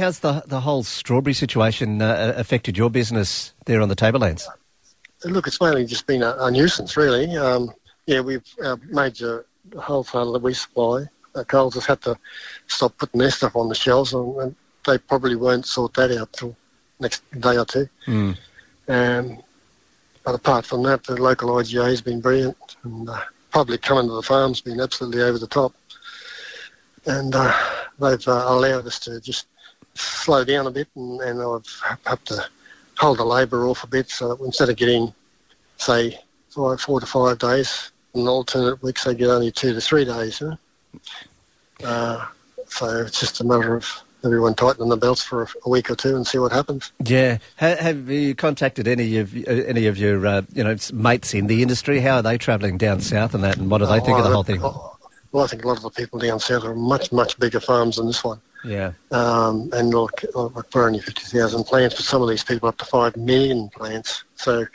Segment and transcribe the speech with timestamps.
[0.00, 4.48] how's the the whole strawberry situation uh, affected your business there on the Tablelands?
[5.24, 7.36] Look, it's mainly just been a, a nuisance, really.
[7.36, 7.70] Um,
[8.06, 9.44] yeah, we've our major
[9.78, 12.18] wholesaler that we supply, uh, Coles, has had to
[12.66, 16.32] stop putting their stuff on the shelves, and, and they probably won't sort that out
[16.32, 16.56] till
[16.98, 17.88] next day or two.
[18.06, 18.36] Mm.
[18.88, 19.42] Um,
[20.24, 23.20] but apart from that, the local IGA has been brilliant, and uh,
[23.52, 25.74] public coming to the farm's been absolutely over the top.
[27.06, 27.54] And uh,
[27.98, 29.46] they've uh, allowed us to just
[30.00, 32.44] slow down a bit, and, and I've had to
[32.98, 35.12] hold the labour off a bit, so that instead of getting,
[35.76, 36.18] say,
[36.50, 40.40] five, four to five days, in alternate weeks they get only two to three days.
[40.40, 41.88] You know?
[41.88, 42.26] uh,
[42.66, 43.86] so it's just a matter of
[44.24, 46.92] everyone tightening the belts for a, a, week or two and see what happens.
[47.04, 51.34] Yeah, have, have you contacted any of uh, any of your uh, you know mates
[51.34, 52.00] in the industry?
[52.00, 54.24] How are they travelling down south and that, and what do they oh, think of
[54.24, 54.60] the whole thing?
[54.60, 57.96] well, I think a lot of the people down south are much much bigger farms
[57.96, 58.40] than this one.
[58.64, 58.92] Yeah.
[59.10, 62.78] Um, and look, look, we're only fifty thousand plants, but some of these people up
[62.78, 64.24] to five million plants.
[64.36, 64.66] So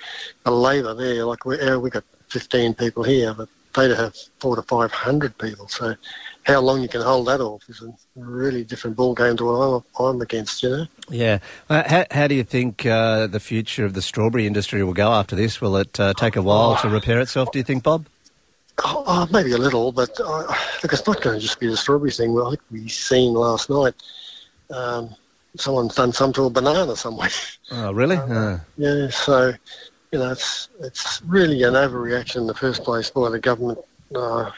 [0.44, 4.62] the labour there, like we we got fifteen people here, but they have four to
[4.64, 5.68] five hundred people.
[5.68, 5.96] So
[6.44, 9.84] how long you can hold that off is a really different ball game to what
[10.00, 10.86] I'm, I'm against, you know.
[11.10, 11.40] Yeah.
[11.70, 15.12] Uh, how, how, do you think uh, the future of the strawberry industry will go
[15.12, 15.60] after this?
[15.60, 17.52] Will it uh, take a while to repair itself?
[17.52, 18.06] Do you think, Bob?
[18.84, 21.78] Oh, oh maybe a little, but uh, look, it's not going to just be the
[21.78, 22.34] strawberry thing.
[22.34, 23.94] Well, I think we seen last night.
[24.70, 25.16] Um,
[25.56, 27.30] someone's done some to a banana somewhere.
[27.72, 28.18] Oh, really?
[28.18, 29.10] Uh, yeah.
[29.10, 29.54] So,
[30.12, 33.80] you know, it's it's really an overreaction in the first place by the government
[34.14, 34.52] uh,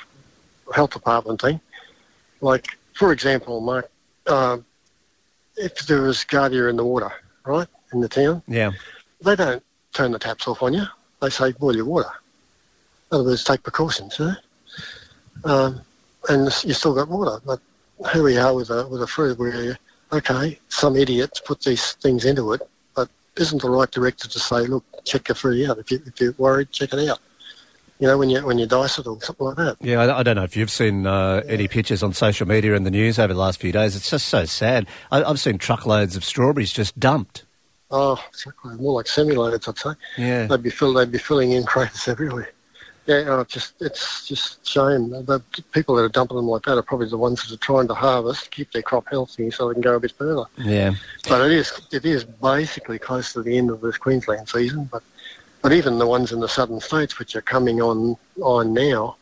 [0.74, 1.62] health department thing.
[2.42, 3.90] Like, for example, Mark,
[4.26, 4.58] uh,
[5.56, 7.12] if there was Giardia in the water,
[7.46, 8.72] right, in the town, yeah,
[9.22, 10.86] they don't turn the taps off on you.
[11.22, 12.12] They say boil your water.
[13.12, 14.36] In other words, take precautions, you know?
[15.46, 15.82] um,
[16.30, 17.42] and you still got water.
[17.46, 17.60] But
[18.12, 19.78] here we are with a with a fruit where,
[20.12, 22.62] okay, some idiots put these things into it,
[22.96, 25.80] but isn't the right director to say, look, check your fruit out.
[25.80, 27.20] If, you, if you're worried, check it out
[28.00, 29.78] you know, when you when you dice it or something like that.
[29.82, 31.52] Yeah, I, I don't know if you've seen uh, yeah.
[31.52, 33.96] any pictures on social media and the news over the last few days.
[33.96, 34.88] It's just so sad.
[35.12, 37.44] I, have seen truckloads of strawberries just dumped.
[37.90, 38.22] Oh,
[38.80, 39.90] more like semi-loads, I'd say.
[40.18, 42.52] Yeah, they'd be fill, they'd be filling in crates everywhere.
[43.08, 45.12] Yeah, oh, just it's just shame.
[45.12, 45.42] The
[45.72, 47.94] people that are dumping them like that are probably the ones that are trying to
[47.94, 50.44] harvest, keep their crop healthy, so they can go a bit further.
[50.58, 50.94] Yeah,
[51.28, 55.04] but it is it is basically close to the end of this Queensland season, but
[55.62, 59.16] but even the ones in the southern states, which are coming on on now,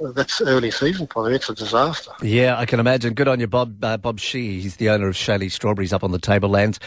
[0.00, 1.34] that's early season for them.
[1.34, 2.12] It's a disaster.
[2.22, 3.12] Yeah, I can imagine.
[3.12, 3.84] Good on you, Bob.
[3.84, 4.60] Uh, Bob Shee.
[4.60, 6.80] He's the owner of Shaley Strawberries up on the Tablelands.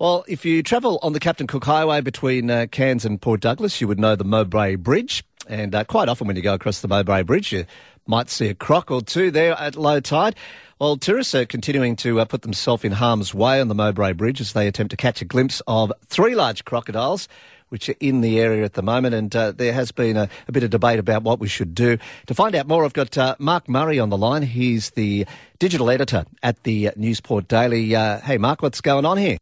[0.00, 3.80] Well, if you travel on the Captain Cook Highway between uh, Cairns and Port Douglas,
[3.80, 5.22] you would know the Mowbray Bridge.
[5.52, 7.66] And uh, quite often when you go across the Mowbray Bridge, you
[8.06, 10.34] might see a croc or two there at low tide.
[10.80, 14.40] Well, tourists are continuing to uh, put themselves in harm's way on the Mowbray Bridge
[14.40, 17.28] as they attempt to catch a glimpse of three large crocodiles
[17.68, 19.14] which are in the area at the moment.
[19.14, 21.98] And uh, there has been a, a, bit of debate about what we should do.
[22.28, 24.42] To find out more, I've got uh, Mark Murray on the line.
[24.42, 25.26] He's the
[25.58, 27.94] digital editor at the Newsport Daily.
[27.94, 29.36] Uh, hey, Mark, what's going on here?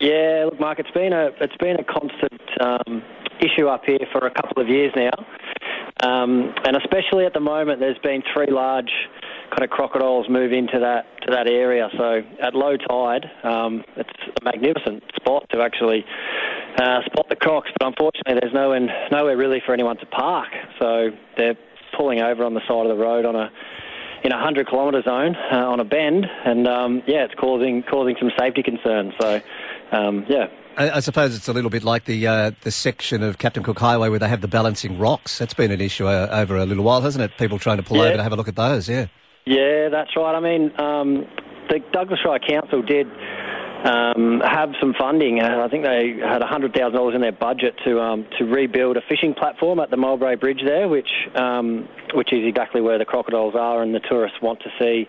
[0.00, 3.02] Yeah, look, Mark, it's been a it's been a constant um,
[3.44, 5.12] issue up here for a couple of years now,
[6.02, 8.90] um, and especially at the moment, there's been three large
[9.50, 11.88] kind of crocodiles move into that to that area.
[11.96, 14.10] So at low tide, um, it's
[14.40, 16.04] a magnificent spot to actually
[16.76, 20.48] uh, spot the crocs, but unfortunately, there's nowhere, nowhere really for anyone to park.
[20.80, 21.56] So they're
[21.96, 23.50] pulling over on the side of the road on a
[24.24, 28.16] in a hundred kilometre zone uh, on a bend, and um, yeah, it's causing causing
[28.18, 29.12] some safety concerns.
[29.20, 29.40] So
[29.92, 30.46] um, yeah.
[30.76, 33.78] I, I, suppose it's a little bit like the uh, the section of Captain Cook
[33.78, 35.38] Highway where they have the balancing rocks.
[35.38, 37.36] That's been an issue uh, over a little while, hasn't it?
[37.38, 38.04] People trying to pull yeah.
[38.04, 38.88] over to have a look at those.
[38.88, 39.06] Yeah.
[39.46, 40.34] Yeah, that's right.
[40.34, 41.26] I mean, um,
[41.68, 43.06] the Douglas Shire Council did
[43.84, 45.42] um, have some funding.
[45.42, 49.78] I think they had $100,000 in their budget to um, to rebuild a fishing platform
[49.78, 53.94] at the Mowbray Bridge there, which um, which is exactly where the crocodiles are, and
[53.94, 55.06] the tourists want to see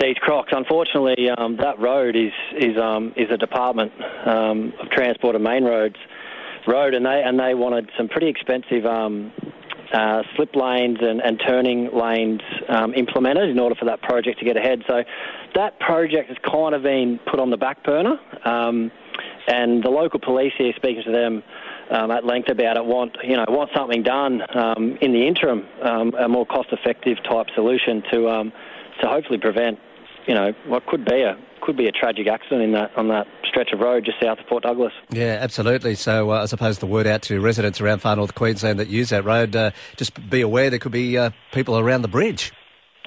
[0.00, 0.52] these crocs.
[0.54, 3.92] Unfortunately, um, that road is is um, is a Department
[4.26, 5.96] um, of Transport and Main Roads
[6.66, 8.84] road, and they and they wanted some pretty expensive
[9.92, 14.44] uh, slip lanes and, and turning lanes um, implemented in order for that project to
[14.44, 14.82] get ahead.
[14.86, 15.04] So
[15.54, 18.90] that project has kind of been put on the back burner, um,
[19.46, 21.42] and the local police here, speaking to them
[21.90, 25.66] um, at length about it, want you know want something done um, in the interim,
[25.82, 28.52] um, a more cost-effective type solution to um,
[29.00, 29.78] to hopefully prevent
[30.26, 33.26] you know what could be a could be a tragic accident in that on that
[33.44, 34.92] stretch of road just south of Port Douglas.
[35.10, 35.94] Yeah, absolutely.
[35.94, 39.10] So uh, I suppose the word out to residents around far north Queensland that use
[39.10, 42.52] that road, uh, just be aware there could be uh, people around the bridge.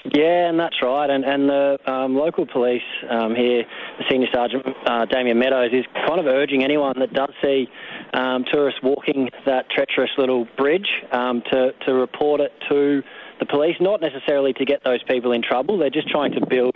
[0.06, 1.10] Yeah, and that's right.
[1.10, 3.64] And and the um, local police um, here,
[3.98, 7.68] the senior sergeant uh, Damien Meadows, is kind of urging anyone that does see
[8.14, 13.04] um, tourists walking that treacherous little bridge um, to to report it to
[13.40, 13.76] the police.
[13.80, 15.78] Not necessarily to get those people in trouble.
[15.78, 16.76] They're just trying to build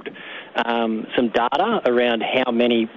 [0.66, 2.90] um, some data around how many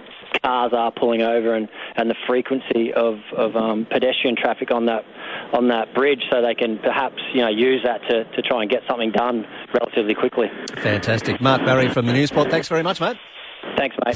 [0.43, 5.05] cars are pulling over and, and the frequency of, of um, pedestrian traffic on that
[5.53, 8.71] on that bridge so they can perhaps you know use that to, to try and
[8.71, 10.49] get something done relatively quickly.
[10.83, 11.41] Fantastic.
[11.41, 12.51] Mark Barry from the Newsport.
[12.51, 13.17] Thanks very much, mate.
[13.77, 14.15] Thanks, mate.